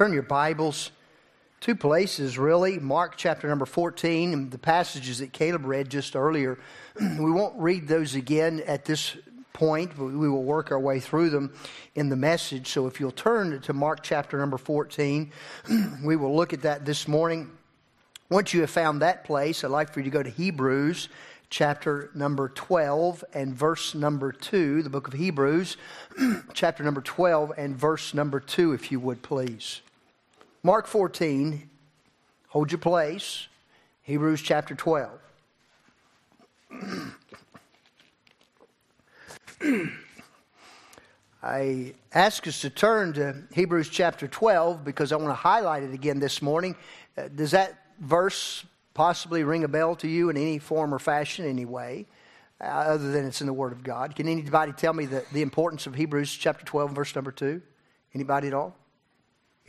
[0.00, 0.92] Turn your Bibles,
[1.60, 2.78] two places really.
[2.78, 6.58] Mark chapter number 14, and the passages that Caleb read just earlier.
[7.18, 9.14] We won't read those again at this
[9.52, 11.52] point, but we will work our way through them
[11.96, 12.68] in the message.
[12.68, 15.30] So if you'll turn to Mark chapter number 14,
[16.02, 17.50] we will look at that this morning.
[18.30, 21.10] Once you have found that place, I'd like for you to go to Hebrews
[21.50, 25.76] chapter number 12 and verse number 2, the book of Hebrews,
[26.54, 29.82] chapter number 12 and verse number 2, if you would please.
[30.62, 31.70] Mark 14,
[32.48, 33.48] hold your place.
[34.02, 35.10] Hebrews chapter 12.
[41.42, 45.94] I ask us to turn to Hebrews chapter 12 because I want to highlight it
[45.94, 46.76] again this morning.
[47.16, 51.46] Uh, does that verse possibly ring a bell to you in any form or fashion,
[51.46, 52.04] anyway,
[52.60, 54.14] uh, other than it's in the Word of God?
[54.14, 57.62] Can anybody tell me the, the importance of Hebrews chapter 12, verse number 2?
[58.14, 58.76] Anybody at all?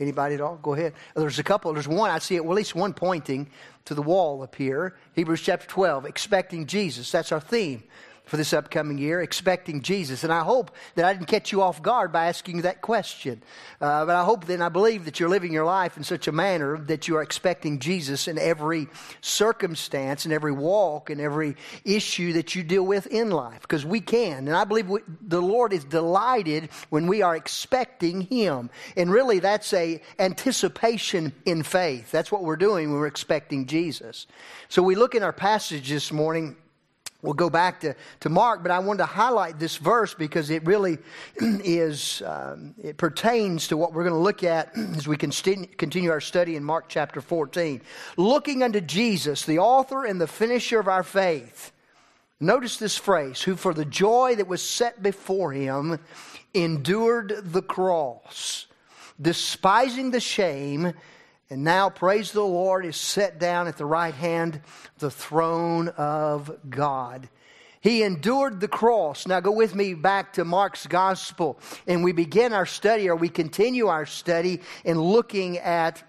[0.00, 0.56] Anybody at all?
[0.56, 0.94] Go ahead.
[1.14, 1.72] There's a couple.
[1.72, 2.10] There's one.
[2.10, 3.48] I see at least one pointing
[3.84, 4.96] to the wall up here.
[5.14, 7.10] Hebrews chapter 12, expecting Jesus.
[7.10, 7.84] That's our theme
[8.24, 10.22] for this upcoming year, expecting Jesus.
[10.24, 13.42] And I hope that I didn't catch you off guard by asking you that question.
[13.80, 16.32] Uh, but I hope then, I believe that you're living your life in such a
[16.32, 18.86] manner that you are expecting Jesus in every
[19.20, 23.60] circumstance, in every walk, in every issue that you deal with in life.
[23.62, 24.46] Because we can.
[24.46, 28.70] And I believe we, the Lord is delighted when we are expecting Him.
[28.96, 32.10] And really, that's a anticipation in faith.
[32.12, 34.26] That's what we're doing when we're expecting Jesus.
[34.68, 36.56] So we look in our passage this morning
[37.22, 40.66] We'll go back to, to Mark, but I wanted to highlight this verse because it
[40.66, 40.98] really
[41.40, 46.20] is, um, it pertains to what we're going to look at as we continue our
[46.20, 47.80] study in Mark chapter 14.
[48.16, 51.70] Looking unto Jesus, the author and the finisher of our faith.
[52.40, 56.00] Notice this phrase, who for the joy that was set before him
[56.54, 58.66] endured the cross,
[59.20, 60.92] despising the shame
[61.50, 64.60] and now, praise the Lord, is set down at the right hand,
[64.98, 67.28] the throne of God.
[67.80, 69.26] He endured the cross.
[69.26, 73.28] Now, go with me back to Mark's gospel, and we begin our study, or we
[73.28, 76.02] continue our study in looking at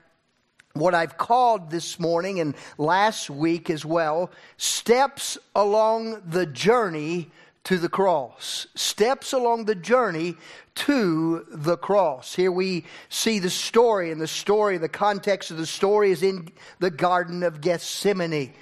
[0.74, 7.32] what I've called this morning and last week as well steps along the journey
[7.66, 8.68] to the cross.
[8.76, 10.36] Steps along the journey
[10.76, 12.36] to the cross.
[12.36, 16.50] Here we see the story, and the story, the context of the story is in
[16.80, 18.54] the Garden of Gethsemane.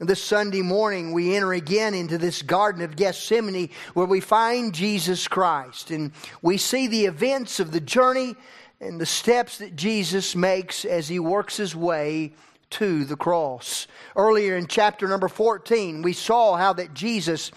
[0.00, 4.72] And this Sunday morning, we enter again into this Garden of Gethsemane where we find
[4.72, 5.90] Jesus Christ.
[5.90, 8.36] And we see the events of the journey
[8.80, 12.32] and the steps that Jesus makes as he works his way
[12.70, 13.88] to the cross.
[14.14, 17.50] Earlier in chapter number 14, we saw how that Jesus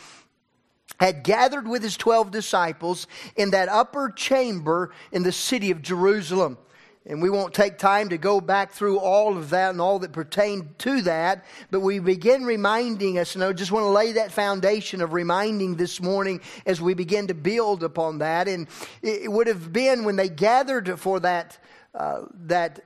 [1.01, 6.59] had gathered with his 12 disciples in that upper chamber in the city of Jerusalem.
[7.07, 10.11] And we won't take time to go back through all of that and all that
[10.11, 14.31] pertained to that, but we begin reminding us, and I just want to lay that
[14.31, 18.47] foundation of reminding this morning as we begin to build upon that.
[18.47, 18.67] And
[19.01, 21.57] it would have been when they gathered for that,
[21.95, 22.83] uh, that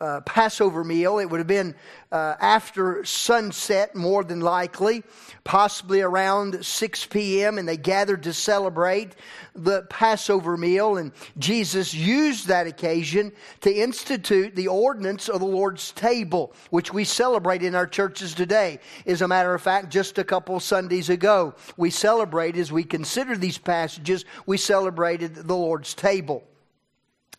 [0.00, 1.18] uh, Passover meal.
[1.18, 1.74] It would have been
[2.12, 5.02] uh, after sunset, more than likely,
[5.42, 9.14] possibly around 6 p.m., and they gathered to celebrate
[9.54, 10.98] the Passover meal.
[10.98, 17.04] And Jesus used that occasion to institute the ordinance of the Lord's table, which we
[17.04, 18.80] celebrate in our churches today.
[19.06, 23.36] As a matter of fact, just a couple Sundays ago, we celebrated, as we consider
[23.36, 26.44] these passages, we celebrated the Lord's table.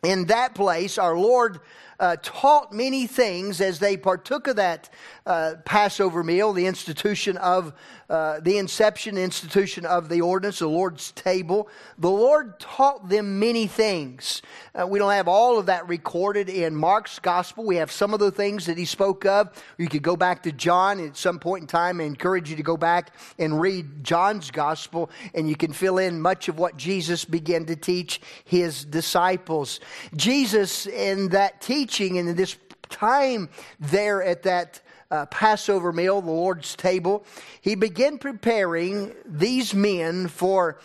[0.03, 1.59] In that place, our Lord
[1.99, 4.89] uh, taught many things as they partook of that
[5.25, 7.73] uh, Passover meal, the institution of
[8.09, 11.67] uh, the inception institution of the ordinance, the Lord's table.
[11.97, 14.41] The Lord taught them many things.
[14.73, 17.65] Uh, we don't have all of that recorded in Mark's gospel.
[17.65, 19.51] We have some of the things that he spoke of.
[19.77, 21.99] You could go back to John at some point in time.
[21.99, 26.21] I encourage you to go back and read John's gospel, and you can fill in
[26.21, 29.81] much of what Jesus began to teach his disciples.
[30.15, 31.86] Jesus, in that teaching
[32.17, 32.57] and in this
[32.89, 33.49] time
[33.79, 37.25] there at that uh, Passover meal, the Lord's table,
[37.61, 40.79] he began preparing these men for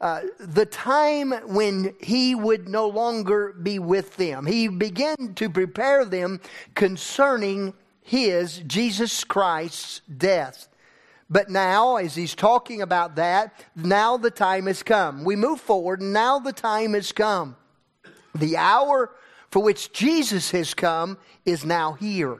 [0.00, 4.46] uh, the time when he would no longer be with them.
[4.46, 6.40] He began to prepare them
[6.74, 10.68] concerning his, Jesus Christ's, death.
[11.30, 15.24] But now, as he's talking about that, now the time has come.
[15.24, 17.56] We move forward, now the time has come.
[18.34, 19.10] The hour
[19.50, 22.38] for which Jesus has come is now here.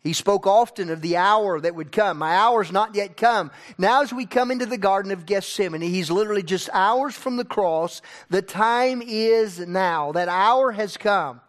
[0.00, 2.18] He spoke often of the hour that would come.
[2.18, 3.50] My hour's not yet come.
[3.76, 7.44] Now, as we come into the Garden of Gethsemane, he's literally just hours from the
[7.44, 8.02] cross.
[8.30, 10.12] The time is now.
[10.12, 11.40] That hour has come.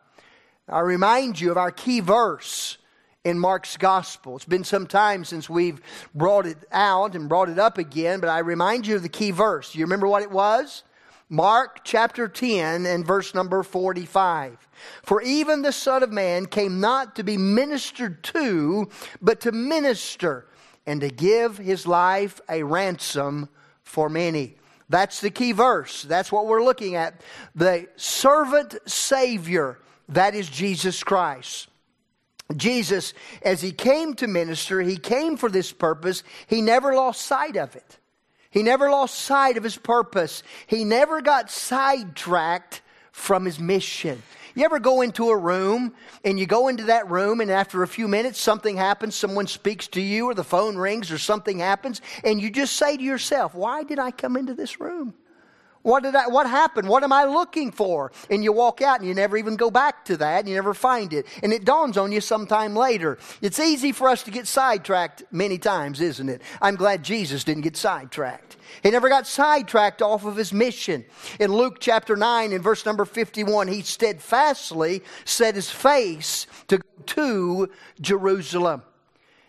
[0.68, 2.80] I remind you of our key verse
[3.24, 4.38] in Mark's gospel.
[4.38, 5.80] It's been some time since we've
[6.16, 9.32] brought it out and brought it up again, but I remind you of the key
[9.32, 9.76] verse.
[9.76, 10.84] You remember what it was?
[11.30, 14.58] Mark chapter 10 and verse number 45.
[15.04, 18.90] For even the Son of Man came not to be ministered to,
[19.22, 20.48] but to minister
[20.86, 23.50] and to give his life a ransom
[23.84, 24.56] for many.
[24.88, 26.04] That's the key verse.
[26.04, 27.22] That's what we're looking at.
[27.56, 31.68] The servant Savior, that is Jesus Christ.
[32.56, 36.24] Jesus, as he came to minister, he came for this purpose.
[36.48, 37.98] He never lost sight of it.
[38.50, 40.44] He never lost sight of his purpose.
[40.66, 44.22] He never got sidetracked from his mission.
[44.56, 47.88] You ever go into a room and you go into that room and after a
[47.88, 52.02] few minutes something happens, someone speaks to you or the phone rings or something happens
[52.24, 55.14] and you just say to yourself, "Why did I come into this room?"
[55.88, 56.90] What did I, what happened?
[56.90, 58.12] What am I looking for?
[58.30, 60.74] And you walk out and you never even go back to that and you never
[60.74, 61.26] find it.
[61.42, 63.18] And it dawns on you sometime later.
[63.42, 66.42] It's easy for us to get sidetracked many times, isn't it?
[66.62, 68.58] I'm glad Jesus didn't get sidetracked.
[68.84, 71.06] He never got sidetracked off of his mission.
[71.40, 77.70] In Luke chapter 9 in verse number 51, he steadfastly set his face to, to
[78.02, 78.82] Jerusalem.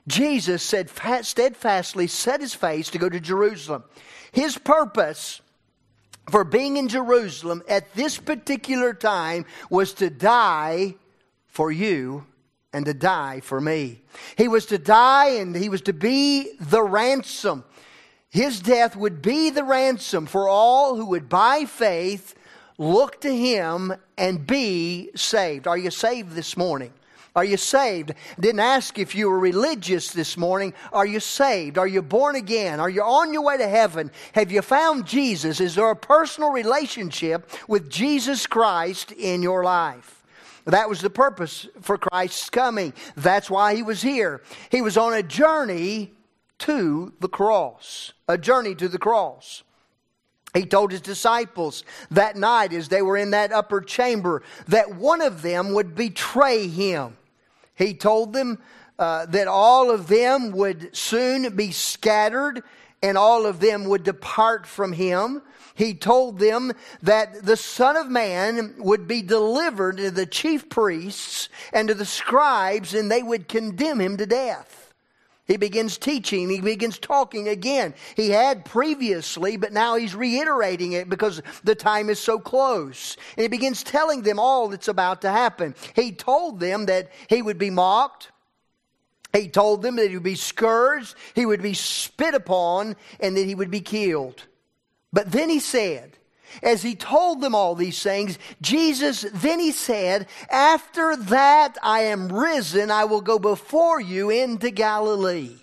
[0.06, 0.88] Jesus said
[1.22, 3.82] steadfastly set his face to go to Jerusalem.
[4.30, 5.40] His purpose
[6.30, 10.94] for being in Jerusalem at this particular time was to die
[11.46, 12.26] for you
[12.72, 14.02] and to die for me.
[14.36, 17.64] He was to die and he was to be the ransom.
[18.30, 22.34] His death would be the ransom for all who would by faith
[22.76, 25.66] look to him and be saved.
[25.66, 26.92] Are you saved this morning?
[27.38, 28.14] Are you saved?
[28.40, 30.74] Didn't ask if you were religious this morning.
[30.92, 31.78] Are you saved?
[31.78, 32.80] Are you born again?
[32.80, 34.10] Are you on your way to heaven?
[34.32, 35.60] Have you found Jesus?
[35.60, 40.24] Is there a personal relationship with Jesus Christ in your life?
[40.64, 42.92] That was the purpose for Christ's coming.
[43.16, 44.42] That's why he was here.
[44.68, 46.10] He was on a journey
[46.58, 48.14] to the cross.
[48.26, 49.62] A journey to the cross.
[50.54, 55.20] He told his disciples that night as they were in that upper chamber that one
[55.20, 57.16] of them would betray him.
[57.78, 58.58] He told them
[58.98, 62.64] uh, that all of them would soon be scattered
[63.00, 65.40] and all of them would depart from him.
[65.76, 66.72] He told them
[67.02, 72.04] that the Son of Man would be delivered to the chief priests and to the
[72.04, 74.87] scribes, and they would condemn him to death.
[75.48, 77.94] He begins teaching, he begins talking again.
[78.14, 83.16] He had previously, but now he's reiterating it because the time is so close.
[83.34, 85.74] And he begins telling them all that's about to happen.
[85.96, 88.30] He told them that he would be mocked.
[89.32, 93.46] He told them that he would be scourged, he would be spit upon, and that
[93.46, 94.42] he would be killed.
[95.12, 96.18] But then he said,
[96.62, 102.32] as he told them all these things, Jesus, then he said, After that I am
[102.32, 105.56] risen, I will go before you into Galilee.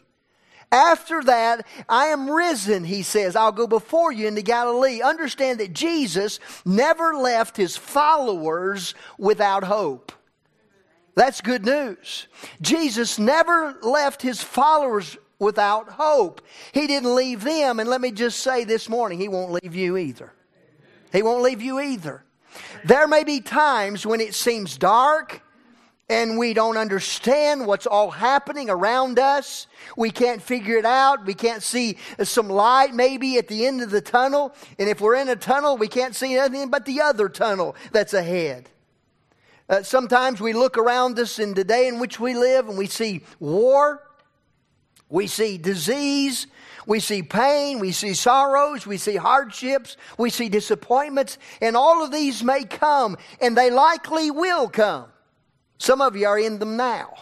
[0.72, 3.36] After that, I am risen, he says.
[3.36, 5.02] I'll go before you into Galilee.
[5.02, 10.12] Understand that Jesus never left his followers without hope.
[11.16, 12.28] That's good news.
[12.62, 16.42] Jesus never left his followers without hope.
[16.74, 19.96] He didn't leave them, and let me just say this morning, he won't leave you
[19.96, 20.34] either.
[21.12, 22.24] He won't leave you either.
[22.84, 25.42] There may be times when it seems dark
[26.07, 29.65] and we don't understand what's all happening around us.
[29.98, 31.25] We can't figure it out.
[31.25, 34.53] We can't see some light maybe at the end of the tunnel.
[34.77, 38.13] And if we're in a tunnel, we can't see anything but the other tunnel that's
[38.13, 38.70] ahead.
[39.68, 42.86] Uh, sometimes we look around us in the day in which we live and we
[42.86, 44.03] see war,
[45.10, 46.48] we see disease,
[46.88, 52.12] we see pain, we see sorrows, we see hardships, we see disappointments, and all of
[52.12, 55.06] these may come, and they likely will come.
[55.78, 57.14] Some of you are in them now.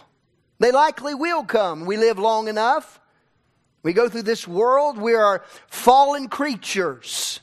[0.58, 1.84] They likely will come.
[1.84, 3.00] We live long enough.
[3.82, 4.96] We go through this world.
[4.96, 7.40] We are fallen creatures.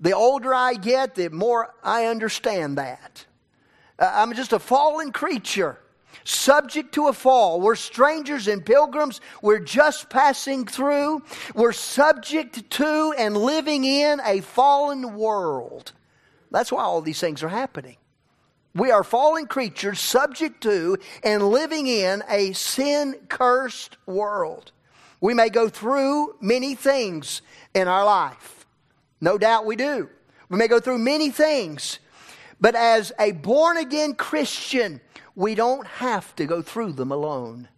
[0.00, 3.24] The older I get, the more I understand that.
[3.98, 5.78] Uh, I'm just a fallen creature
[6.24, 7.60] subject to a fall.
[7.60, 9.20] We're strangers and pilgrims.
[9.42, 11.22] We're just passing through.
[11.54, 15.92] We're subject to and living in a fallen world.
[16.50, 17.96] That's why all these things are happening.
[18.74, 24.72] We are fallen creatures subject to and living in a sin cursed world.
[25.20, 27.42] We may go through many things
[27.74, 28.66] in our life.
[29.20, 30.08] No doubt we do.
[30.48, 31.98] We may go through many things.
[32.60, 35.00] But as a born again Christian,
[35.34, 37.68] we don't have to go through them alone.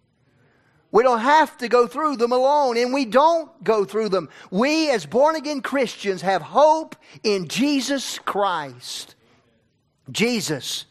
[0.91, 4.29] We don't have to go through them alone, and we don't go through them.
[4.51, 9.15] We, as born again Christians, have hope in Jesus Christ.
[10.11, 10.85] Jesus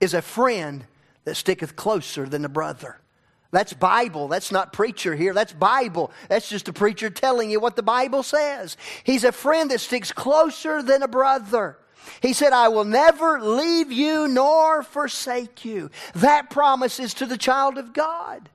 [0.00, 0.84] is a friend
[1.24, 3.00] that sticketh closer than a brother.
[3.52, 4.26] That's Bible.
[4.26, 5.32] That's not preacher here.
[5.32, 6.10] That's Bible.
[6.28, 8.76] That's just a preacher telling you what the Bible says.
[9.04, 11.78] He's a friend that sticks closer than a brother.
[12.20, 15.90] He said, I will never leave you nor forsake you.
[16.14, 18.48] That promise is to the child of God.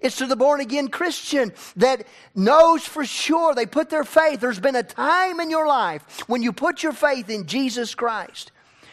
[0.00, 4.40] It's to the born again Christian that knows for sure they put their faith.
[4.40, 8.52] There's been a time in your life when you put your faith in Jesus Christ.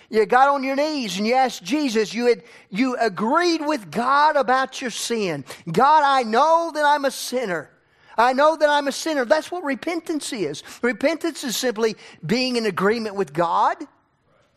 [0.09, 4.35] You got on your knees and you asked Jesus, you had you agreed with God
[4.35, 5.45] about your sin.
[5.71, 7.69] God, I know that I'm a sinner.
[8.17, 9.25] I know that I'm a sinner.
[9.25, 10.63] That's what repentance is.
[10.81, 13.77] Repentance is simply being in agreement with God.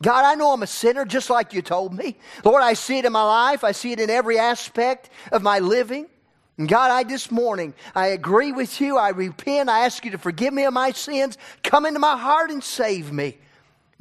[0.05, 2.19] God, I know I'm a sinner just like you told me.
[2.45, 3.65] Lord, I see it in my life.
[3.65, 6.09] I see it in every aspect of my living.
[6.59, 8.99] And God, I this morning, I agree with you.
[8.99, 9.71] I repent.
[9.71, 11.39] I ask you to forgive me of my sins.
[11.63, 13.39] Come into my heart and save me.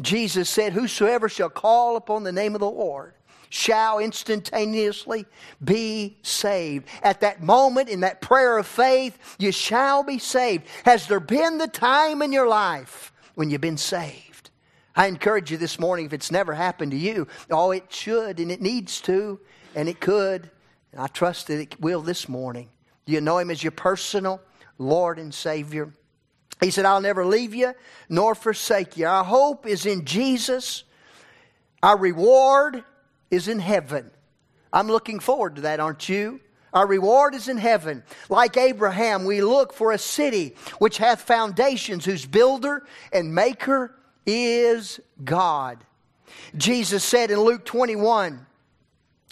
[0.01, 3.13] Jesus said, Whosoever shall call upon the name of the Lord
[3.49, 5.25] shall instantaneously
[5.63, 6.85] be saved.
[7.01, 10.65] At that moment, in that prayer of faith, you shall be saved.
[10.83, 14.32] Has there been the time in your life when you've been saved?
[14.95, 18.51] I encourage you this morning, if it's never happened to you, oh, it should and
[18.51, 19.39] it needs to
[19.75, 20.49] and it could.
[20.91, 22.69] And I trust that it will this morning.
[23.05, 24.41] Do you know Him as your personal
[24.77, 25.93] Lord and Savior?
[26.61, 27.73] He said, I'll never leave you
[28.07, 29.07] nor forsake you.
[29.07, 30.83] Our hope is in Jesus.
[31.81, 32.83] Our reward
[33.31, 34.11] is in heaven.
[34.71, 36.39] I'm looking forward to that, aren't you?
[36.73, 38.03] Our reward is in heaven.
[38.29, 44.99] Like Abraham, we look for a city which hath foundations, whose builder and maker is
[45.23, 45.83] God.
[46.55, 48.45] Jesus said in Luke 21,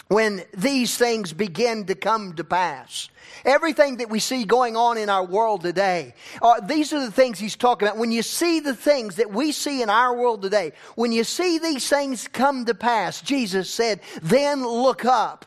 [0.08, 3.08] when these things begin to come to pass.
[3.44, 7.38] Everything that we see going on in our world today, uh, these are the things
[7.38, 7.98] he's talking about.
[7.98, 11.58] When you see the things that we see in our world today, when you see
[11.58, 15.46] these things come to pass, Jesus said, then look up.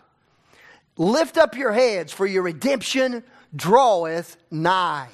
[0.97, 3.23] Lift up your heads, for your redemption
[3.55, 5.09] draweth nigh.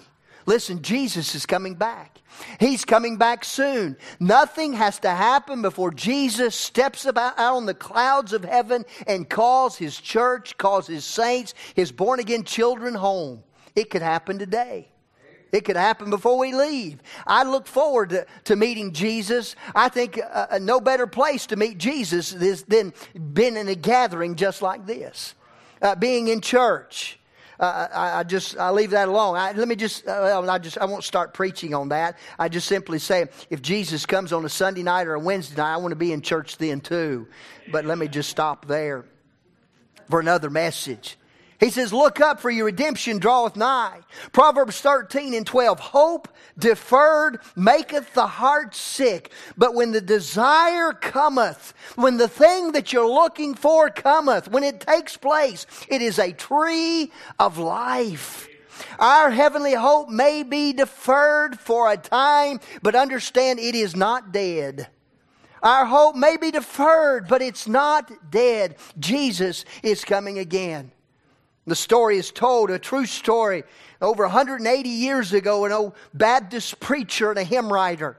[0.46, 2.11] Listen, Jesus is coming back.
[2.60, 3.98] He's coming back soon.
[4.20, 9.30] Nothing has to happen before Jesus steps about out on the clouds of heaven and
[9.30, 13.44] calls his church, calls his saints, his born again children home.
[13.76, 14.88] It could happen today.
[15.52, 17.02] It could happen before we leave.
[17.28, 19.56] I look forward to, to meeting Jesus.
[19.76, 22.32] I think uh, uh no better place to meet Jesus
[22.68, 22.94] than
[23.34, 25.36] being in a gathering just like this,
[25.82, 27.20] uh, being in church.
[27.62, 29.38] Uh, I, I, just I leave that alone.
[29.38, 32.18] I, let me just uh, I just I won't start preaching on that.
[32.40, 35.76] I just simply say if Jesus comes on a Sunday night or a Wednesday night,
[35.76, 37.28] I want to be in church then too.
[37.72, 39.06] But let me just stop there
[40.10, 41.20] for another message.
[41.62, 44.00] He says, Look up, for your redemption draweth nigh.
[44.32, 45.80] Proverbs 13 and 12.
[45.80, 46.28] Hope
[46.58, 49.32] deferred maketh the heart sick.
[49.56, 54.80] But when the desire cometh, when the thing that you're looking for cometh, when it
[54.80, 58.50] takes place, it is a tree of life.
[58.98, 64.88] Our heavenly hope may be deferred for a time, but understand it is not dead.
[65.62, 68.78] Our hope may be deferred, but it's not dead.
[68.98, 70.92] Jesus is coming again.
[71.68, 73.64] The story is told, a true story.
[74.02, 78.18] Over 180 years ago, an old Baptist preacher and a hymn writer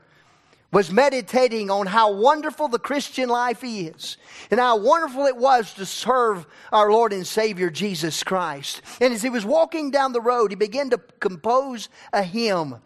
[0.72, 4.16] was meditating on how wonderful the Christian life is
[4.50, 8.80] and how wonderful it was to serve our Lord and Savior Jesus Christ.
[9.00, 12.76] And as he was walking down the road, he began to compose a hymn.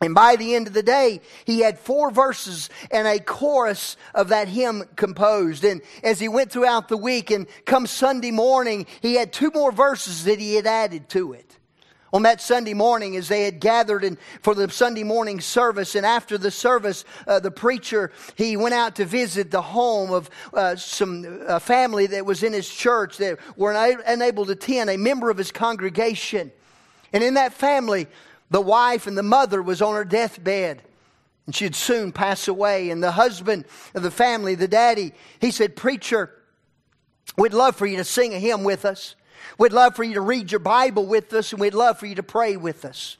[0.00, 4.28] And by the end of the day, he had four verses and a chorus of
[4.28, 5.64] that hymn composed.
[5.64, 9.72] And as he went throughout the week and come Sunday morning, he had two more
[9.72, 11.58] verses that he had added to it.
[12.12, 16.06] On that Sunday morning, as they had gathered in, for the Sunday morning service, and
[16.06, 20.76] after the service, uh, the preacher he went out to visit the home of uh,
[20.76, 23.72] some uh, family that was in his church that were
[24.06, 26.52] unable to attend, a member of his congregation.
[27.12, 28.06] And in that family,
[28.50, 30.82] the wife and the mother was on her deathbed
[31.46, 32.90] and she'd soon pass away.
[32.90, 36.30] And the husband of the family, the daddy, he said, Preacher,
[37.36, 39.14] we'd love for you to sing a hymn with us.
[39.58, 42.16] We'd love for you to read your Bible with us, and we'd love for you
[42.16, 43.16] to pray with us.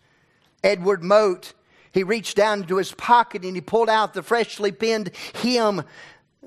[0.64, 1.54] Edward Mote,
[1.92, 5.82] he reached down into his pocket and he pulled out the freshly penned hymn.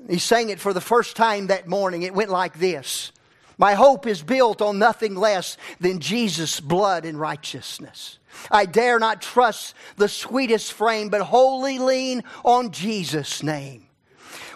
[0.08, 2.02] He sang it for the first time that morning.
[2.02, 3.12] It went like this
[3.56, 8.19] My hope is built on nothing less than Jesus' blood and righteousness.
[8.50, 13.86] I dare not trust the sweetest frame, but wholly lean on Jesus' name.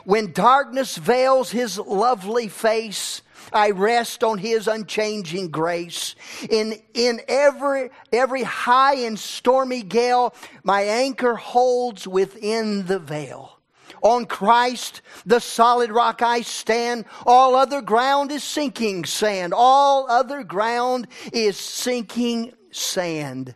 [0.04, 6.14] When darkness veils his lovely face, I rest on his unchanging grace.
[6.50, 13.59] In, in every, every high and stormy gale, my anchor holds within the veil.
[14.02, 17.07] On Christ, the solid rock I stand.
[17.25, 19.54] All other ground is sinking sand.
[19.57, 23.54] All other ground is sinking sand.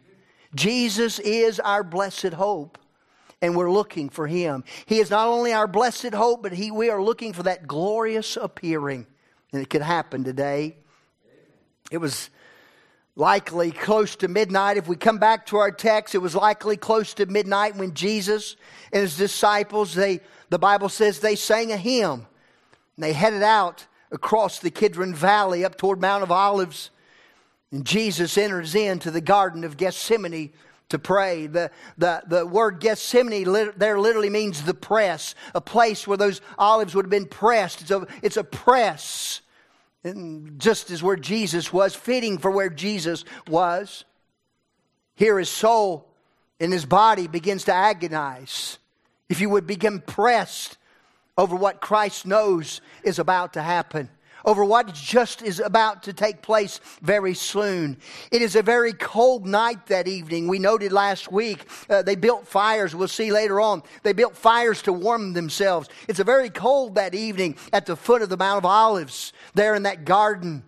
[0.54, 2.78] Jesus is our blessed hope
[3.40, 4.64] and we're looking for him.
[4.86, 8.36] He is not only our blessed hope, but he, we are looking for that glorious
[8.36, 9.06] appearing.
[9.52, 10.76] And it could happen today.
[11.90, 12.30] It was
[13.16, 14.76] likely close to midnight.
[14.76, 18.56] If we come back to our text, it was likely close to midnight when Jesus
[18.92, 22.26] and his disciples, they, the Bible says they sang a hymn.
[22.96, 26.90] And they headed out across the Kidron Valley up toward Mount of Olives.
[27.70, 30.52] And Jesus enters into the Garden of Gethsemane
[30.88, 31.46] to pray.
[31.46, 36.94] The, the, the word Gethsemane there literally means the press, a place where those olives
[36.94, 37.82] would have been pressed.
[37.82, 39.42] It's a, it's a press.
[40.02, 44.04] And just as where Jesus was, fitting for where Jesus was.
[45.14, 46.08] Here his soul
[46.60, 48.78] and his body begins to agonize.
[49.28, 50.78] If you would become pressed
[51.36, 54.08] over what Christ knows is about to happen
[54.44, 57.96] over what just is about to take place very soon.
[58.30, 60.48] It is a very cold night that evening.
[60.48, 62.94] We noted last week uh, they built fires.
[62.94, 63.82] We'll see later on.
[64.02, 65.88] They built fires to warm themselves.
[66.08, 69.74] It's a very cold that evening at the foot of the Mount of Olives, there
[69.74, 70.64] in that garden.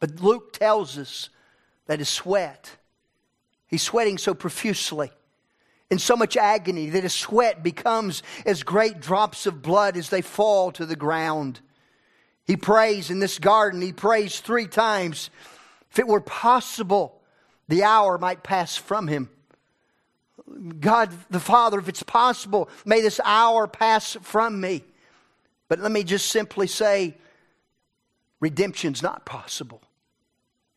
[0.00, 1.30] But Luke tells us
[1.86, 2.70] that his sweat,
[3.66, 5.10] he's sweating so profusely
[5.90, 10.22] in so much agony that his sweat becomes as great drops of blood as they
[10.22, 11.60] fall to the ground.
[12.46, 15.30] He prays in this garden, he prays three times.
[15.90, 17.20] If it were possible,
[17.68, 19.30] the hour might pass from him.
[20.80, 24.84] God the Father, if it's possible, may this hour pass from me.
[25.68, 27.16] But let me just simply say
[28.40, 29.80] redemption's not possible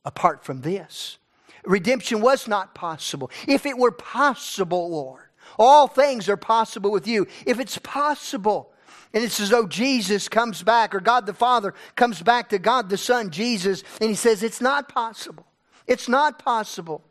[0.05, 1.17] apart from this.
[1.65, 3.29] Redemption was not possible.
[3.45, 5.23] If it were possible, Lord,
[5.59, 7.27] all things are possible with you.
[7.45, 8.71] If it's possible,
[9.13, 12.89] and it's as though Jesus comes back, or God the Father comes back to God
[12.89, 15.45] the Son, Jesus, and he says, It's not possible.
[15.87, 17.03] It's not possible.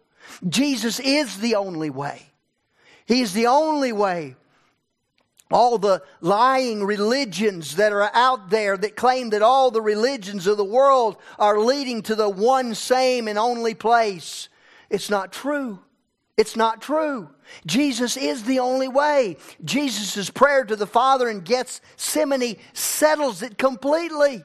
[0.46, 2.30] Jesus is the only way.
[3.06, 4.36] He is the only way.
[5.50, 10.56] All the lying religions that are out there that claim that all the religions of
[10.56, 14.48] the world are leading to the one same and only place.
[14.90, 15.78] It's not true.
[16.36, 17.30] It's not true.
[17.64, 19.36] Jesus is the only way.
[19.64, 24.44] Jesus' prayer to the Father in Gethsemane settles it completely.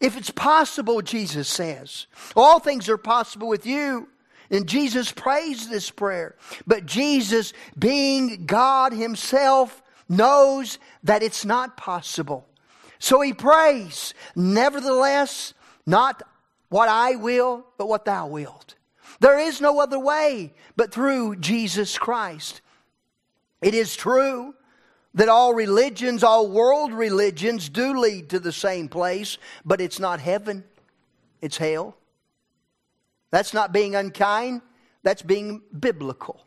[0.00, 4.08] If it's possible, Jesus says, all things are possible with you.
[4.50, 6.36] And Jesus prays this prayer.
[6.66, 12.46] But Jesus, being God Himself, knows that it's not possible.
[12.98, 15.52] So He prays, Nevertheless,
[15.84, 16.22] not
[16.68, 18.76] what I will, but what Thou wilt.
[19.20, 22.60] There is no other way but through Jesus Christ.
[23.62, 24.54] It is true
[25.14, 30.20] that all religions, all world religions, do lead to the same place, but it's not
[30.20, 30.62] heaven,
[31.40, 31.96] it's hell.
[33.30, 34.60] That's not being unkind,
[35.02, 36.45] that's being biblical.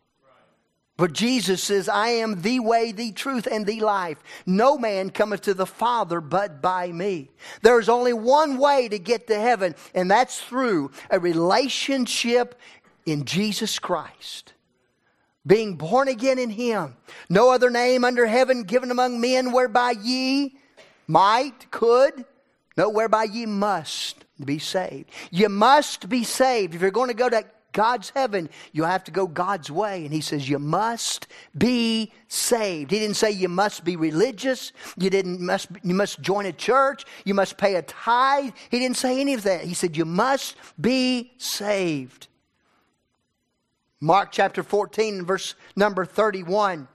[0.99, 4.21] But Jesus says, I am the way, the truth, and the life.
[4.45, 7.31] No man cometh to the Father but by me.
[7.61, 12.59] There is only one way to get to heaven, and that's through a relationship
[13.05, 14.51] in Jesus Christ.
[15.47, 16.97] Being born again in Him.
[17.29, 20.57] No other name under heaven given among men whereby ye
[21.07, 22.25] might, could,
[22.75, 25.09] no, whereby ye must be saved.
[25.31, 26.75] You must be saved.
[26.75, 30.03] If you're going to go to God's heaven, you have to go God's way.
[30.03, 31.27] And he says, You must
[31.57, 32.91] be saved.
[32.91, 34.71] He didn't say you must be religious.
[34.97, 37.05] You didn't must you must join a church.
[37.25, 38.53] You must pay a tithe.
[38.69, 39.61] He didn't say any of that.
[39.61, 42.27] He said, You must be saved.
[44.01, 46.87] Mark chapter 14, verse number 31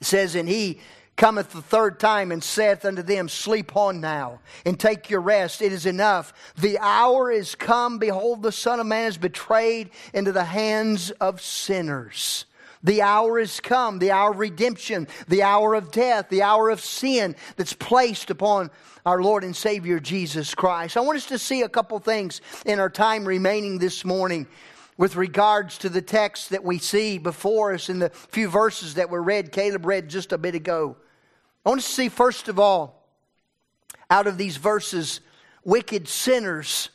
[0.00, 0.80] says, And he
[1.22, 5.62] cometh the third time and saith unto them, Sleep on now and take your rest.
[5.62, 6.32] It is enough.
[6.56, 7.98] The hour is come.
[7.98, 12.46] Behold, the Son of Man is betrayed into the hands of sinners.
[12.82, 16.80] The hour is come, the hour of redemption, the hour of death, the hour of
[16.80, 18.72] sin that's placed upon
[19.06, 20.96] our Lord and Savior Jesus Christ.
[20.96, 24.48] I want us to see a couple things in our time remaining this morning
[24.96, 29.08] with regards to the text that we see before us in the few verses that
[29.08, 30.96] were read, Caleb read just a bit ago.
[31.64, 33.06] I want to see, first of all,
[34.10, 35.20] out of these verses,
[35.64, 36.90] wicked sinners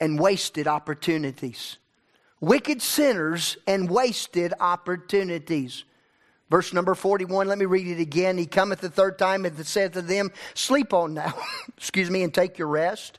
[0.00, 1.78] and wasted opportunities.
[2.40, 5.84] Wicked sinners and wasted opportunities.
[6.50, 8.38] Verse number 41, let me read it again.
[8.38, 11.34] He cometh the third time and saith to them, Sleep on now,
[11.76, 13.18] excuse me, and take your rest.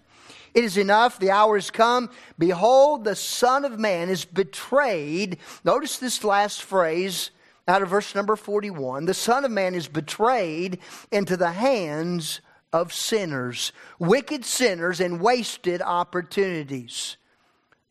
[0.54, 2.10] It is enough, the hour is come.
[2.40, 5.38] Behold, the Son of Man is betrayed.
[5.64, 7.30] Notice this last phrase
[7.70, 10.80] out of verse number 41 the Son of Man is betrayed
[11.12, 17.18] into the hands of sinners, wicked sinners, and wasted opportunities.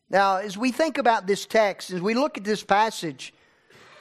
[0.09, 3.33] Now, as we think about this text, as we look at this passage,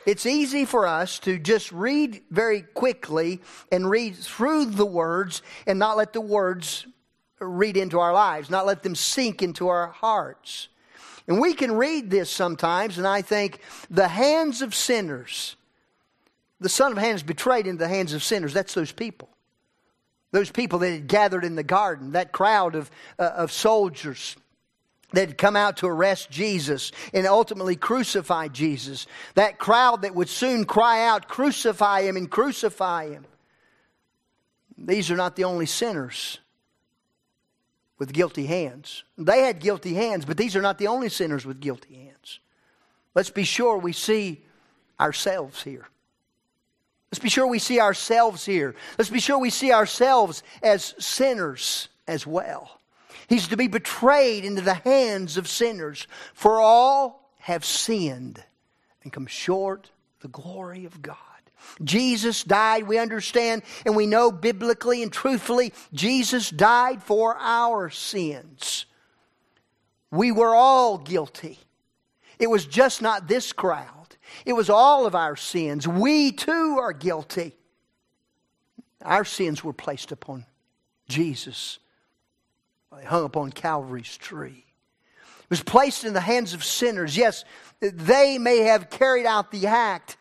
[0.07, 5.79] it's easy for us to just read very quickly and read through the words and
[5.79, 6.87] not let the words
[7.41, 10.69] read into our lives, not let them sink into our hearts.
[11.27, 13.61] And we can read this sometimes, and I think
[13.91, 15.57] the hands of sinners,
[16.61, 18.53] the Son of Man is betrayed into the hands of sinners.
[18.53, 19.29] That's those people.
[20.31, 24.37] Those people that had gathered in the garden, that crowd of, uh, of soldiers
[25.13, 29.07] that had come out to arrest Jesus and ultimately crucify Jesus.
[29.35, 33.25] That crowd that would soon cry out, Crucify him and crucify him.
[34.77, 36.39] These are not the only sinners
[37.99, 39.03] with guilty hands.
[39.17, 42.39] They had guilty hands, but these are not the only sinners with guilty hands.
[43.15, 44.45] Let's be sure we see
[45.01, 45.89] ourselves here.
[47.11, 48.75] Let's be sure we see ourselves here.
[48.99, 52.81] Let's be sure we see ourselves as sinners as well.
[53.29, 58.43] He's to be betrayed into the hands of sinners, for all have sinned
[59.03, 59.91] and come short
[60.21, 61.17] the glory of God.
[61.83, 68.87] Jesus died, we understand, and we know biblically and truthfully, Jesus died for our sins.
[70.11, 71.59] We were all guilty.
[72.39, 73.98] It was just not this crowd,
[74.45, 75.87] it was all of our sins.
[75.87, 77.57] We too are guilty.
[79.03, 80.45] Our sins were placed upon
[81.09, 81.79] Jesus,
[82.95, 84.65] they hung upon Calvary's tree.
[85.43, 87.17] It was placed in the hands of sinners.
[87.17, 87.45] Yes,
[87.81, 90.19] they may have carried out the act,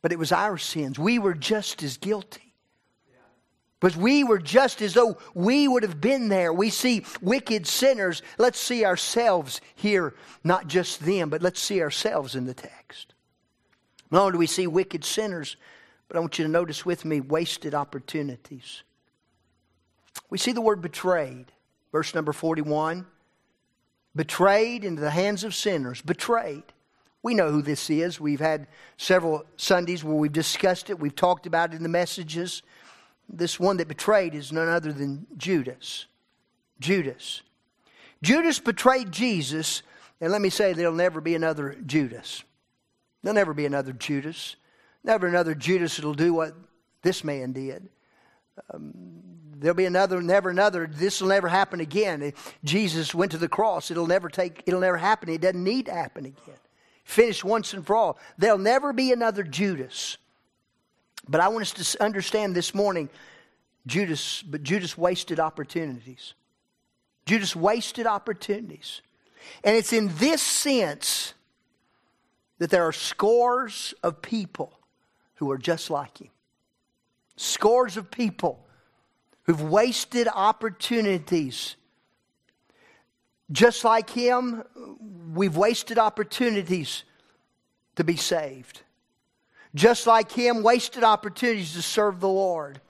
[0.00, 0.98] but it was our sins.
[0.98, 2.47] We were just as guilty.
[3.80, 6.52] Because we were just as though we would have been there.
[6.52, 8.22] We see wicked sinners.
[8.36, 13.14] Let's see ourselves here, not just them, but let's see ourselves in the text.
[14.10, 15.56] Not only do we see wicked sinners,
[16.08, 18.82] but I want you to notice with me wasted opportunities.
[20.30, 21.52] We see the word betrayed,
[21.92, 23.06] verse number 41.
[24.16, 26.02] Betrayed into the hands of sinners.
[26.02, 26.64] Betrayed.
[27.22, 28.20] We know who this is.
[28.20, 32.62] We've had several Sundays where we've discussed it, we've talked about it in the messages.
[33.28, 36.06] This one that betrayed is none other than Judas.
[36.80, 37.42] Judas.
[38.22, 39.82] Judas betrayed Jesus,
[40.20, 42.42] and let me say, there'll never be another Judas.
[43.22, 44.56] There'll never be another Judas.
[45.04, 46.54] Never another Judas that'll do what
[47.02, 47.88] this man did.
[48.72, 49.20] Um,
[49.56, 50.88] there'll be another, never another.
[50.90, 52.32] This will never happen again.
[52.64, 53.90] Jesus went to the cross.
[53.90, 54.62] It'll never take.
[54.66, 55.28] It'll never happen.
[55.28, 56.54] It doesn't need to happen again
[57.08, 58.18] finished once and for all.
[58.36, 60.18] There'll never be another Judas.
[61.26, 63.08] But I want us to understand this morning
[63.86, 66.34] Judas, but Judas wasted opportunities.
[67.26, 69.00] Judas wasted opportunities.
[69.64, 71.34] And it's in this sense
[72.58, 74.78] that there are scores of people
[75.36, 76.30] who are just like him.
[77.36, 78.66] Scores of people
[79.44, 81.76] who've wasted opportunities
[83.50, 84.62] just like him,
[85.34, 87.04] we've wasted opportunities
[87.96, 88.82] to be saved.
[89.74, 92.80] Just like him, wasted opportunities to serve the Lord.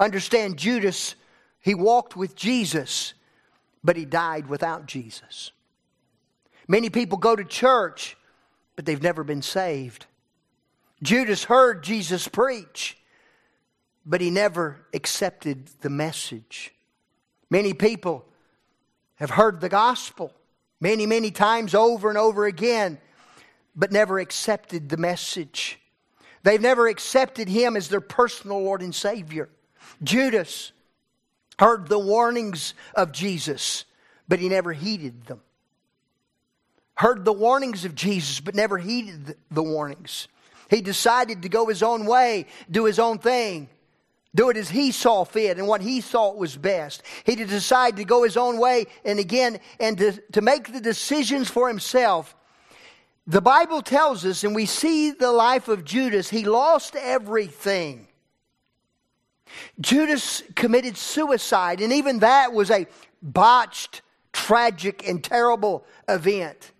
[0.00, 1.14] Understand, Judas,
[1.60, 3.14] he walked with Jesus,
[3.84, 5.50] but he died without Jesus.
[6.66, 8.16] Many people go to church,
[8.76, 10.06] but they've never been saved.
[11.02, 12.96] Judas heard Jesus preach,
[14.04, 16.74] but he never accepted the message.
[17.50, 18.24] Many people
[19.16, 20.32] have heard the gospel
[20.80, 22.98] many, many times over and over again,
[23.74, 25.78] but never accepted the message.
[26.42, 29.48] They've never accepted him as their personal Lord and Savior.
[30.02, 30.72] Judas
[31.58, 33.84] heard the warnings of Jesus,
[34.28, 35.40] but he never heeded them.
[36.94, 40.28] Heard the warnings of Jesus, but never heeded the warnings.
[40.70, 43.68] He decided to go his own way, do his own thing
[44.34, 47.02] do it as he saw fit and what he thought was best.
[47.24, 51.50] He decided to go his own way and again and to, to make the decisions
[51.50, 52.36] for himself.
[53.28, 58.08] The Bible tells us, and we see the life of Judas, he lost everything.
[59.78, 62.86] Judas committed suicide, and even that was a
[63.20, 64.00] botched,
[64.32, 66.72] tragic, and terrible event.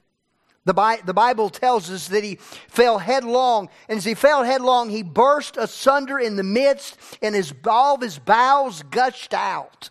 [0.64, 4.88] The, Bi- the Bible tells us that he fell headlong, and as he fell headlong,
[4.88, 9.90] he burst asunder in the midst, and his, all of his bowels gushed out.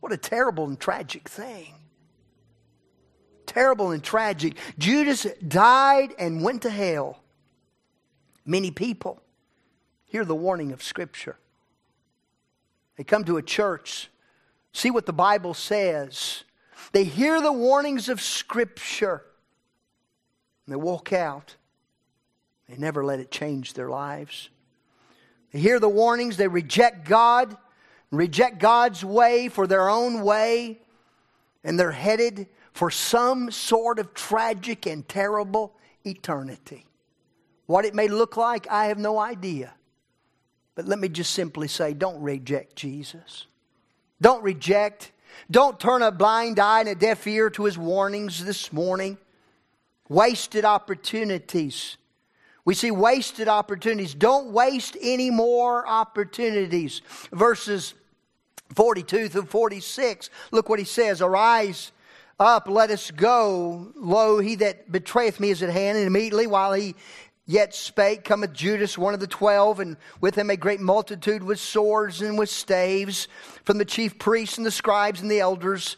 [0.00, 1.77] What a terrible and tragic thing.
[3.48, 4.56] Terrible and tragic.
[4.78, 7.18] Judas died and went to hell.
[8.44, 9.22] Many people
[10.04, 11.38] hear the warning of Scripture.
[12.96, 14.10] They come to a church,
[14.72, 16.44] see what the Bible says.
[16.92, 19.24] They hear the warnings of Scripture.
[20.66, 21.56] And they walk out.
[22.68, 24.50] They never let it change their lives.
[25.52, 27.56] They hear the warnings, they reject God,
[28.10, 30.82] reject God's way for their own way,
[31.64, 32.46] and they're headed
[32.78, 35.74] for some sort of tragic and terrible
[36.06, 36.86] eternity.
[37.66, 39.74] What it may look like, I have no idea.
[40.76, 43.46] But let me just simply say don't reject Jesus.
[44.20, 45.10] Don't reject.
[45.50, 49.18] Don't turn a blind eye and a deaf ear to his warnings this morning.
[50.08, 51.96] Wasted opportunities.
[52.64, 54.14] We see wasted opportunities.
[54.14, 57.02] Don't waste any more opportunities.
[57.32, 57.94] Verses
[58.76, 60.30] 42 through 46.
[60.52, 61.90] Look what he says Arise
[62.38, 63.92] up, let us go.
[63.96, 65.98] Lo, he that betrayeth me is at hand.
[65.98, 66.94] And immediately while he
[67.46, 71.58] yet spake, cometh Judas, one of the twelve, and with him a great multitude with
[71.58, 73.26] swords and with staves
[73.64, 75.96] from the chief priests and the scribes and the elders.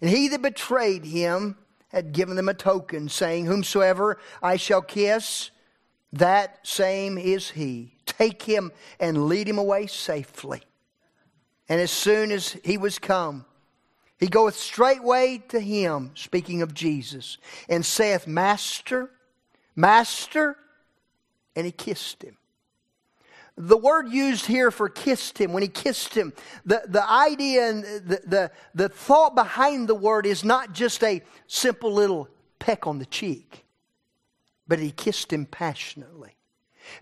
[0.00, 1.56] And he that betrayed him
[1.88, 5.50] had given them a token, saying, Whomsoever I shall kiss,
[6.12, 7.94] that same is he.
[8.06, 10.62] Take him and lead him away safely.
[11.68, 13.44] And as soon as he was come,
[14.20, 17.38] he goeth straightway to him, speaking of Jesus,
[17.70, 19.10] and saith, Master,
[19.74, 20.56] Master,
[21.56, 22.36] and he kissed him.
[23.56, 26.34] The word used here for kissed him, when he kissed him,
[26.66, 31.22] the, the idea and the, the, the thought behind the word is not just a
[31.46, 32.28] simple little
[32.58, 33.64] peck on the cheek,
[34.68, 36.36] but he kissed him passionately.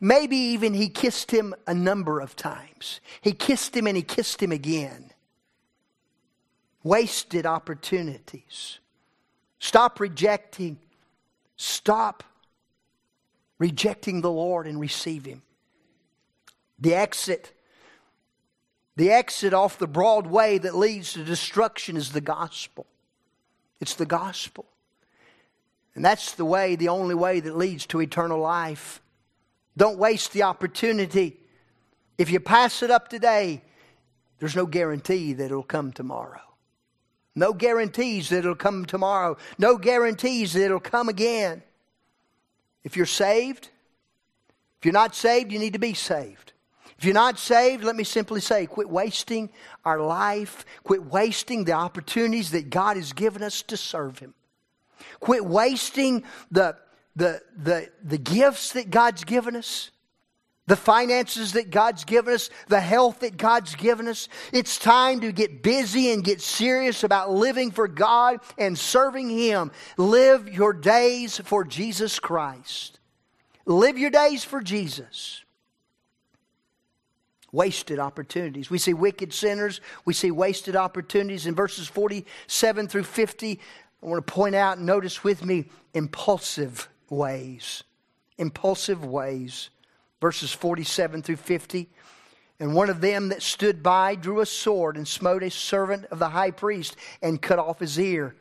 [0.00, 3.00] Maybe even he kissed him a number of times.
[3.20, 5.10] He kissed him and he kissed him again.
[6.88, 8.78] Wasted opportunities.
[9.58, 10.78] Stop rejecting.
[11.58, 12.24] Stop
[13.58, 15.42] rejecting the Lord and receive Him.
[16.78, 17.52] The exit,
[18.96, 22.86] the exit off the broad way that leads to destruction is the gospel.
[23.80, 24.64] It's the gospel.
[25.94, 29.02] And that's the way, the only way that leads to eternal life.
[29.76, 31.38] Don't waste the opportunity.
[32.16, 33.60] If you pass it up today,
[34.38, 36.47] there's no guarantee that it'll come tomorrow.
[37.38, 39.36] No guarantees that it'll come tomorrow.
[39.58, 41.62] No guarantees that it'll come again.
[42.84, 43.70] If you're saved,
[44.78, 46.52] if you're not saved, you need to be saved.
[46.98, 49.50] If you're not saved, let me simply say quit wasting
[49.84, 54.34] our life, quit wasting the opportunities that God has given us to serve Him.
[55.20, 56.76] Quit wasting the,
[57.14, 59.92] the, the, the gifts that God's given us
[60.68, 64.28] the finances that God's given us, the health that God's given us.
[64.52, 69.72] It's time to get busy and get serious about living for God and serving Him.
[69.96, 73.00] Live your days for Jesus Christ.
[73.64, 75.42] Live your days for Jesus.
[77.50, 78.68] Wasted opportunities.
[78.68, 79.80] We see wicked sinners.
[80.04, 83.58] We see wasted opportunities in verses 47 through 50.
[84.02, 87.84] I want to point out, notice with me, impulsive ways.
[88.36, 89.70] Impulsive ways
[90.20, 91.88] verses 47 through 50.
[92.60, 96.18] And one of them that stood by drew a sword and smote a servant of
[96.18, 98.34] the high priest and cut off his ear.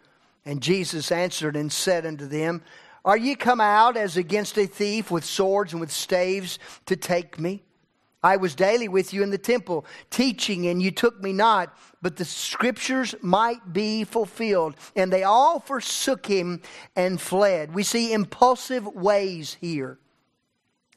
[0.44, 2.64] And Jesus answered and said unto them,
[3.06, 7.40] Are ye come out as against a thief with swords and with staves to take
[7.40, 7.64] me?
[8.24, 12.16] I was daily with you in the temple, teaching, and you took me not, but
[12.16, 14.76] the scriptures might be fulfilled.
[14.96, 16.62] And they all forsook him
[16.96, 17.76] and fled.
[17.76, 20.00] We see impulsive ways here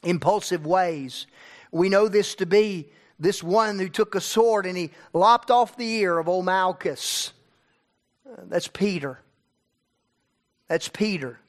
[0.03, 1.27] impulsive ways.
[1.71, 5.77] We know this to be this one who took a sword and he lopped off
[5.77, 7.33] the ear of old Malchus.
[8.27, 9.19] Uh, that's Peter.
[10.67, 11.39] That's Peter.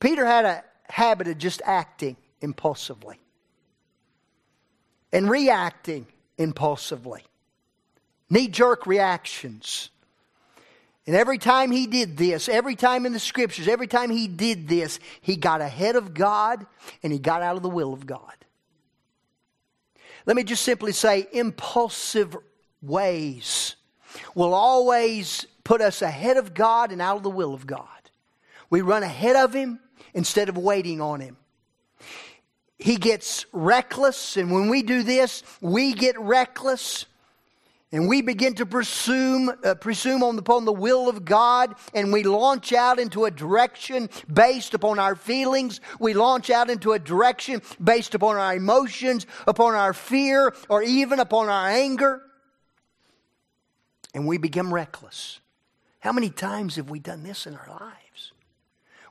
[0.00, 3.18] Peter had a habit of just acting impulsively
[5.12, 7.24] and reacting impulsively,
[8.30, 9.90] knee jerk reactions.
[11.08, 14.68] And every time he did this, every time in the scriptures, every time he did
[14.68, 16.66] this, he got ahead of God
[17.02, 18.34] and he got out of the will of God.
[20.26, 22.36] Let me just simply say impulsive
[22.82, 23.74] ways
[24.34, 27.88] will always put us ahead of God and out of the will of God.
[28.68, 29.80] We run ahead of him
[30.12, 31.38] instead of waiting on him.
[32.76, 37.06] He gets reckless, and when we do this, we get reckless
[37.90, 42.22] and we begin to presume, uh, presume on, upon the will of God, and we
[42.22, 45.80] launch out into a direction based upon our feelings.
[45.98, 51.18] We launch out into a direction based upon our emotions, upon our fear, or even
[51.18, 52.22] upon our anger.
[54.12, 55.40] And we become reckless.
[56.00, 58.07] How many times have we done this in our lives?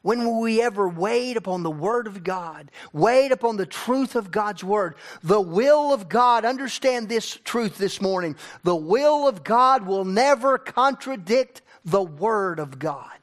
[0.07, 2.71] When will we ever wait upon the Word of God?
[2.93, 4.95] Wait upon the truth of God's Word.
[5.21, 8.37] The will of God, understand this truth this morning.
[8.63, 13.19] The will of God will never contradict the Word of God.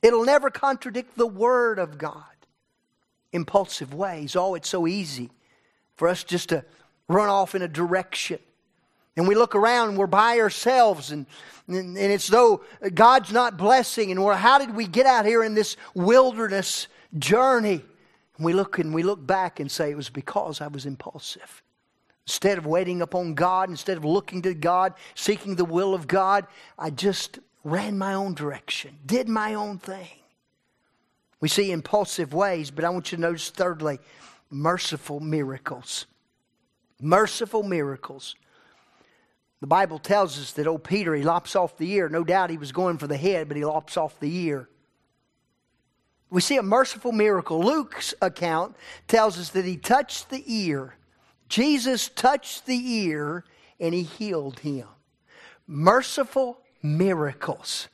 [0.00, 2.22] It'll never contradict the Word of God.
[3.32, 4.36] impulsive ways.
[4.36, 5.30] Oh, it's so easy
[5.96, 6.64] for us just to
[7.08, 8.38] run off in a direction.
[9.16, 11.26] And we look around and we're by ourselves and,
[11.68, 12.62] and, and it's though
[12.94, 17.84] God's not blessing and we're, how did we get out here in this wilderness journey?
[18.36, 21.62] And we look and we look back and say it was because I was impulsive.
[22.26, 26.46] Instead of waiting upon God, instead of looking to God, seeking the will of God,
[26.78, 30.08] I just ran my own direction, did my own thing.
[31.40, 33.98] We see impulsive ways, but I want you to notice, thirdly,
[34.50, 36.06] merciful miracles.
[37.00, 38.34] Merciful miracles.
[39.64, 42.10] The Bible tells us that old Peter, he lops off the ear.
[42.10, 44.68] No doubt he was going for the head, but he lops off the ear.
[46.28, 47.60] We see a merciful miracle.
[47.60, 48.76] Luke's account
[49.08, 50.96] tells us that he touched the ear.
[51.48, 53.42] Jesus touched the ear
[53.80, 54.86] and he healed him.
[55.66, 57.88] Merciful miracles.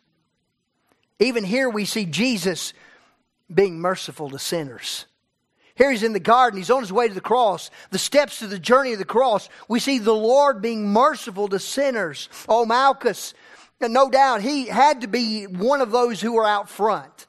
[1.20, 2.72] Even here we see Jesus
[3.48, 5.06] being merciful to sinners.
[5.81, 8.47] Here he's in the garden, he's on his way to the cross, the steps to
[8.47, 9.49] the journey of the cross.
[9.66, 12.29] We see the Lord being merciful to sinners.
[12.47, 13.33] Oh, Malchus,
[13.81, 17.27] no doubt he had to be one of those who were out front.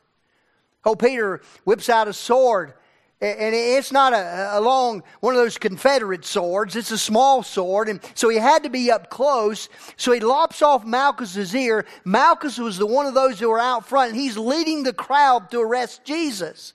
[0.83, 2.73] Oh, Peter whips out a sword
[3.21, 6.75] and it's not a, a, long, one of those Confederate swords.
[6.75, 7.87] It's a small sword.
[7.87, 9.69] And so he had to be up close.
[9.95, 11.85] So he lops off Malchus's ear.
[12.03, 14.11] Malchus was the one of those who were out front.
[14.11, 16.73] And he's leading the crowd to arrest Jesus.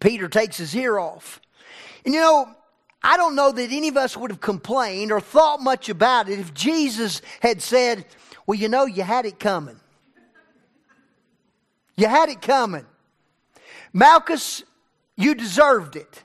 [0.00, 1.40] Peter takes his ear off.
[2.04, 2.48] And you know,
[3.02, 6.38] I don't know that any of us would have complained or thought much about it
[6.38, 8.04] if Jesus had said,
[8.46, 9.80] Well, you know, you had it coming.
[11.96, 12.84] You had it coming.
[13.92, 14.62] Malchus,
[15.16, 16.22] you deserved it.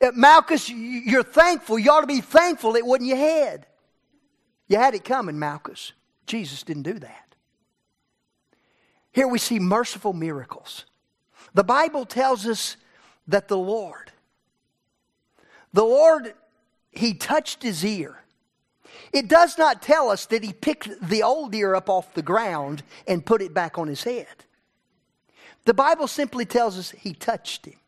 [0.00, 1.78] Uh, Malchus, you're thankful.
[1.78, 3.66] You ought to be thankful it wasn't your head.
[4.68, 5.92] You had it coming, Malchus.
[6.26, 7.34] Jesus didn't do that.
[9.12, 10.84] Here we see merciful miracles.
[11.54, 12.76] The Bible tells us
[13.26, 14.12] that the Lord,
[15.72, 16.34] the Lord,
[16.90, 18.22] He touched his ear.
[19.12, 22.82] It does not tell us that He picked the old ear up off the ground
[23.06, 24.26] and put it back on his head.
[25.68, 27.78] The Bible simply tells us he touched him.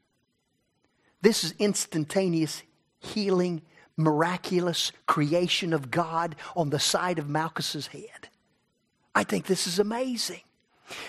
[1.23, 2.62] This is instantaneous
[2.99, 3.62] healing,
[3.96, 8.29] miraculous creation of God on the side of Malchus's head.
[9.14, 10.42] I think this is amazing.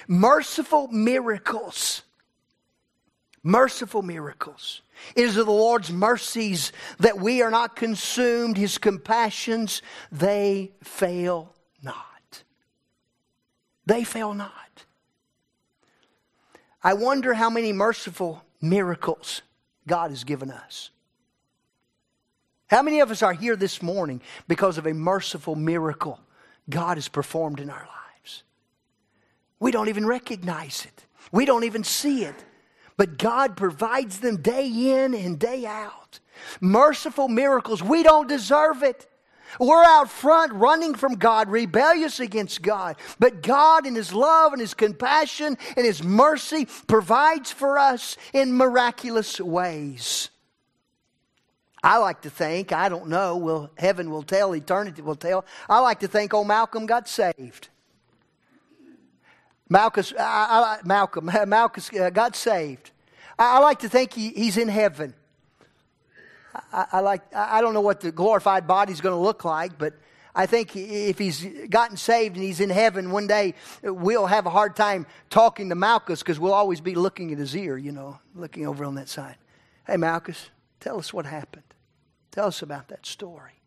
[0.07, 2.03] Merciful miracles.
[3.43, 4.81] Merciful miracles.
[5.15, 8.57] It is of the Lord's mercies that we are not consumed.
[8.57, 12.43] His compassions, they fail not.
[13.87, 14.85] They fail not.
[16.83, 19.41] I wonder how many merciful miracles
[19.87, 20.91] God has given us.
[22.67, 26.19] How many of us are here this morning because of a merciful miracle
[26.69, 28.43] God has performed in our lives?
[29.59, 32.35] We don't even recognize it, we don't even see it.
[33.01, 36.19] But God provides them day in and day out.
[36.59, 37.81] Merciful miracles.
[37.81, 39.07] We don't deserve it.
[39.59, 42.97] We're out front running from God, rebellious against God.
[43.17, 48.55] But God, in His love and His compassion and His mercy, provides for us in
[48.55, 50.29] miraculous ways.
[51.81, 55.43] I like to think, I don't know, will heaven will tell, eternity will tell.
[55.67, 57.69] I like to think old Malcolm got saved.
[59.71, 62.91] Malchus, I, I, Malcolm, Malchus uh, got saved.
[63.39, 65.13] I, I like to think he, he's in heaven.
[66.73, 69.93] I, like, I don't know what the glorified body is going to look like, but
[70.35, 74.49] I think if he's gotten saved and he's in heaven one day, we'll have a
[74.49, 78.19] hard time talking to Malchus because we'll always be looking at his ear, you know,
[78.35, 79.37] looking over on that side.
[79.87, 80.49] Hey, Malchus,
[80.81, 81.63] tell us what happened.
[82.31, 83.61] Tell us about that story.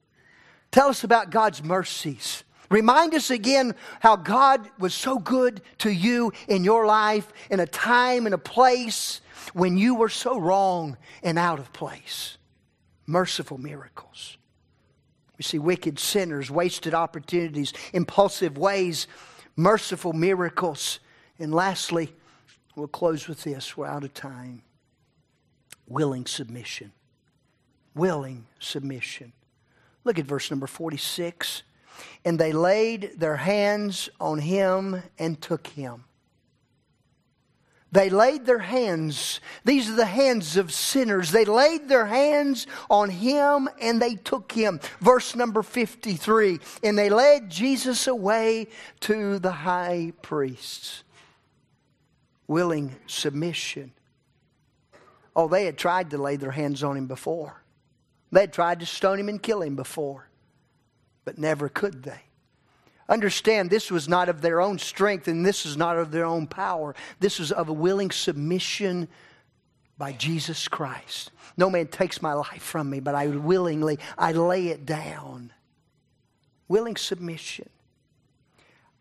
[0.70, 2.44] Tell us about God's mercies.
[2.70, 7.66] Remind us again how God was so good to you in your life in a
[7.66, 9.20] time and a place
[9.52, 12.38] when you were so wrong and out of place
[13.06, 14.38] merciful miracles.
[15.36, 19.06] We see wicked sinners, wasted opportunities, impulsive ways,
[19.56, 21.00] merciful miracles.
[21.38, 22.14] And lastly,
[22.76, 23.76] we'll close with this.
[23.76, 24.62] We're out of time.
[25.86, 26.92] Willing submission.
[27.94, 29.32] Willing submission.
[30.04, 31.62] Look at verse number 46.
[32.24, 36.04] And they laid their hands on him and took him.
[37.94, 41.30] They laid their hands, these are the hands of sinners.
[41.30, 44.80] They laid their hands on him and they took him.
[45.00, 48.66] Verse number 53 And they led Jesus away
[49.00, 51.04] to the high priests.
[52.48, 53.92] Willing submission.
[55.36, 57.62] Oh, they had tried to lay their hands on him before.
[58.32, 60.28] They had tried to stone him and kill him before,
[61.24, 62.20] but never could they.
[63.08, 66.46] Understand, this was not of their own strength and this is not of their own
[66.46, 66.94] power.
[67.20, 69.08] This was of a willing submission
[69.98, 71.30] by Jesus Christ.
[71.56, 75.52] No man takes my life from me, but I willingly I lay it down.
[76.66, 77.68] Willing submission.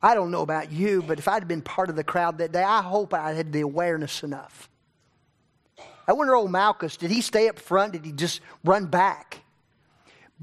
[0.01, 2.61] I don't know about you, but if I'd been part of the crowd that day,
[2.61, 4.69] I hope I had the awareness enough.
[6.05, 7.93] I wonder, old Malchus, did he stay up front?
[7.93, 9.43] Did he just run back?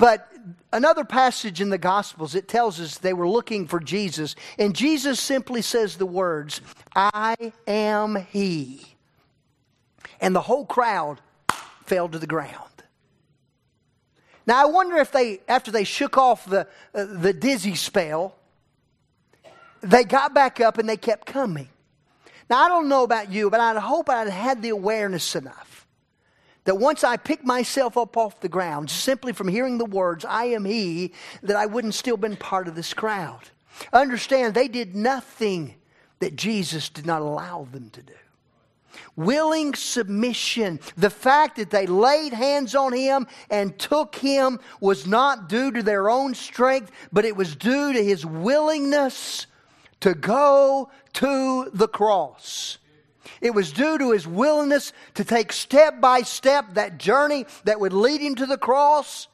[0.01, 0.33] But
[0.73, 5.21] another passage in the Gospels, it tells us they were looking for Jesus, and Jesus
[5.21, 6.63] simply says the words,
[6.97, 8.97] I am He.
[10.19, 11.21] And the whole crowd
[11.85, 12.83] fell to the ground.
[14.47, 18.37] Now, I wonder if they, after they shook off the, uh, the dizzy spell,
[19.83, 21.69] they got back up and they kept coming.
[22.49, 25.80] Now, I don't know about you, but I'd hope I'd had the awareness enough
[26.65, 30.45] that once I picked myself up off the ground, simply from hearing the words, I
[30.45, 33.51] am He, that I wouldn't still been part of this crowd.
[33.93, 35.75] Understand, they did nothing
[36.19, 38.13] that Jesus did not allow them to do.
[39.17, 40.81] Willing submission.
[40.97, 45.83] The fact that they laid hands on him and took him was not due to
[45.83, 49.47] their own strength, but it was due to his willingness
[50.01, 52.79] to go to the cross.
[53.41, 57.93] It was due to his willingness to take step by step that journey that would
[57.93, 59.29] lead him to the cross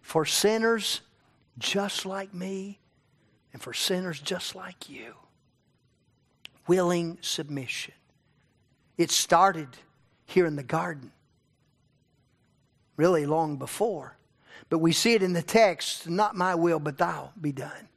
[0.00, 1.00] for sinners
[1.58, 2.78] just like me
[3.52, 5.14] and for sinners just like you.
[6.66, 7.94] Willing submission.
[8.96, 9.68] It started
[10.26, 11.12] here in the garden,
[12.96, 14.16] really long before.
[14.70, 17.88] But we see it in the text not my will, but thou be done.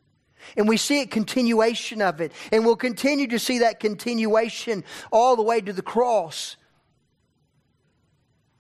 [0.56, 2.32] And we see a continuation of it.
[2.52, 6.56] And we'll continue to see that continuation all the way to the cross.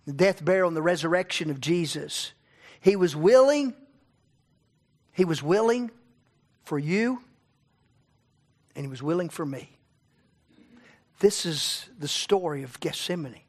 [0.06, 2.34] The death, burial, and the resurrection of Jesus.
[2.82, 3.74] He was willing.
[5.14, 5.92] He was willing
[6.64, 7.22] for you.
[8.76, 9.78] And he was willing for me.
[11.20, 13.42] This is the story of Gethsemane.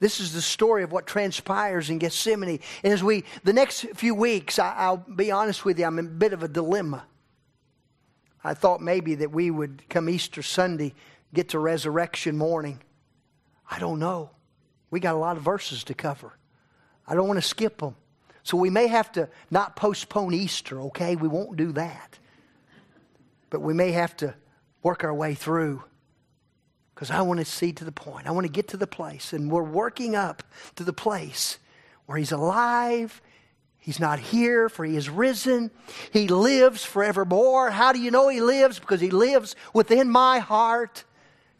[0.00, 2.60] This is the story of what transpires in Gethsemane.
[2.84, 6.06] And as we, the next few weeks, I, will be honest with you, I'm in
[6.06, 7.04] a bit of a dilemma.
[8.42, 10.94] I thought maybe that we would come Easter Sunday
[11.34, 12.80] get to resurrection morning.
[13.70, 14.30] I don't know.
[14.90, 16.32] We got a lot of verses to cover.
[17.06, 17.96] I don't want to skip them.
[18.42, 21.16] So we may have to not postpone Easter, okay?
[21.16, 22.18] We won't do that.
[23.50, 24.34] But we may have to
[24.82, 25.82] work our way through
[26.94, 28.26] because I want to see to the point.
[28.26, 30.42] I want to get to the place, and we're working up
[30.76, 31.58] to the place
[32.06, 33.20] where He's alive
[33.88, 35.70] He's not here, for he is risen.
[36.12, 37.70] He lives forevermore.
[37.70, 38.78] How do you know he lives?
[38.78, 41.04] Because he lives within my heart,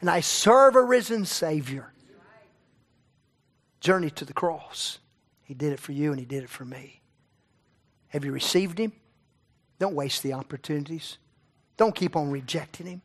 [0.02, 1.90] and I serve a risen Savior.
[3.80, 4.98] Journey to the cross.
[5.40, 7.00] He did it for you, and he did it for me.
[8.08, 8.92] Have you received him?
[9.78, 11.16] Don't waste the opportunities.
[11.78, 13.02] Don't keep on rejecting him.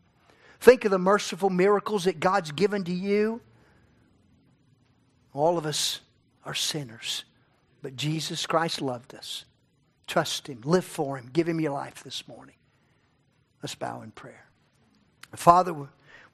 [0.60, 3.40] Think of the merciful miracles that God's given to you.
[5.32, 6.02] All of us
[6.44, 7.24] are sinners.
[7.84, 9.44] But Jesus Christ loved us.
[10.08, 12.56] Trust Him, live for Him, give Him your life this morning.
[13.62, 14.46] Let's bow in prayer.
[15.36, 15.76] Father,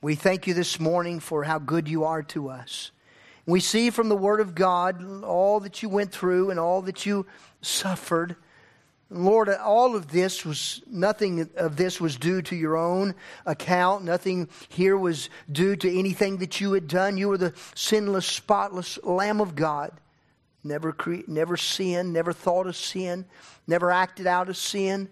[0.02, 2.92] we thank you this morning for how good you are to us.
[3.48, 7.08] We see from the Word of God all that you went through and all that
[7.08, 7.26] you
[7.62, 8.36] suffered.
[9.10, 13.16] Lord, all of this was, nothing of this was due to your own
[13.48, 14.04] account.
[14.04, 17.18] Nothing here was due to anything that you had done.
[17.18, 20.00] You were the sinless, spotless Lamb of God
[20.64, 23.26] never, cre- never sinned, never thought of sin,
[23.68, 25.10] never acted out of sin.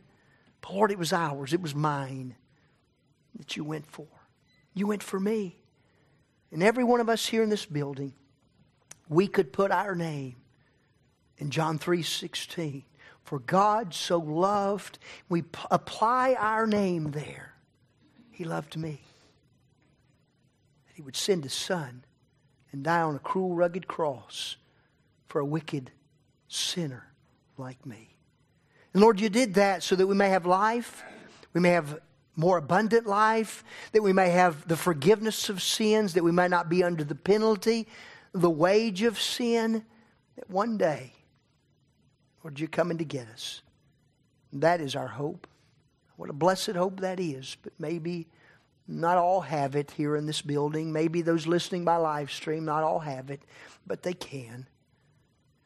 [0.62, 2.36] But Lord, it was ours, it was mine
[3.38, 4.08] that you went for.
[4.74, 5.58] You went for me.
[6.52, 8.14] And every one of us here in this building,
[9.10, 10.36] we could put our name
[11.38, 12.84] in John 3 16.
[13.24, 17.54] For God so loved, we p- apply our name there.
[18.32, 19.02] He loved me.
[20.94, 22.06] He would send his son
[22.72, 24.56] and die on a cruel, rugged cross
[25.28, 25.92] for a wicked
[26.48, 27.08] sinner
[27.58, 28.16] like me.
[28.94, 31.04] And Lord, you did that so that we may have life,
[31.54, 32.00] we may have
[32.36, 36.70] more abundant life, that we may have the forgiveness of sins, that we may not
[36.70, 37.88] be under the penalty,
[38.34, 39.84] the wage of sin,
[40.36, 41.14] that one day,
[42.44, 43.62] Lord, you're coming to get us.
[44.54, 45.48] that is our hope.
[46.16, 47.58] What a blessed hope that is.
[47.62, 48.28] But maybe
[48.88, 50.92] not all have it here in this building.
[50.92, 53.42] Maybe those listening by live stream, not all have it,
[53.86, 54.68] but they can.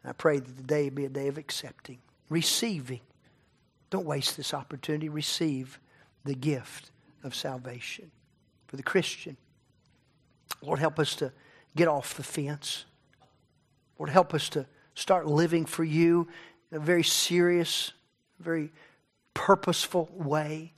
[0.04, 2.00] I pray that the day be a day of accepting,
[2.30, 3.02] receiving.
[3.90, 5.10] Don't waste this opportunity.
[5.10, 5.80] Receive
[6.24, 6.92] the gift
[7.24, 8.10] of salvation
[8.68, 9.38] for the Christian.
[10.62, 11.32] Lord, help us to
[11.76, 12.86] get off the fence.
[14.00, 16.28] Lord, help us to start living for you
[16.72, 17.92] in a very serious,
[18.40, 18.72] very
[19.34, 20.74] purposeful way.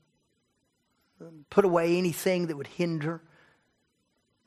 [1.50, 3.22] Put away anything that would hinder.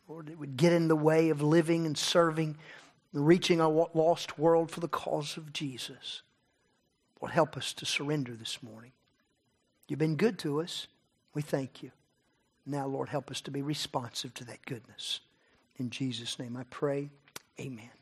[0.08, 2.58] Lord, that would get in the way of living and serving
[3.24, 6.22] reaching a lost world for the cause of Jesus.
[7.20, 8.92] Lord, help us to surrender this morning.
[9.88, 10.86] You've been good to us.
[11.34, 11.92] We thank you.
[12.66, 15.20] Now, Lord, help us to be responsive to that goodness.
[15.76, 17.10] In Jesus' name I pray.
[17.60, 17.96] Amen.